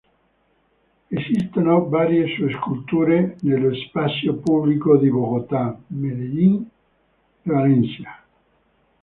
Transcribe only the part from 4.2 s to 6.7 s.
pubblico di Bogotá, Medellín